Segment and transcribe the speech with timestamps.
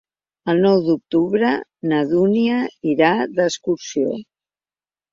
[0.53, 1.51] El nou d'octubre
[1.93, 2.59] na Dúnia
[2.97, 4.21] irà d'excursió.